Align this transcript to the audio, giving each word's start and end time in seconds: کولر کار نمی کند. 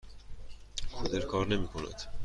کولر 0.93 1.21
کار 1.25 1.47
نمی 1.47 1.67
کند. 1.67 2.01